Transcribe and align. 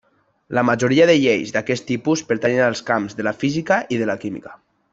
La 0.57 0.61
majoria 0.69 1.05
de 1.09 1.17
lleis 1.23 1.51
d'aquest 1.57 1.85
tipus 1.91 2.23
pertanyen 2.31 2.65
als 2.69 2.81
camps 2.89 3.17
de 3.21 3.27
la 3.29 3.35
física 3.45 3.79
i 3.97 4.01
la 4.13 4.17
química. 4.27 4.57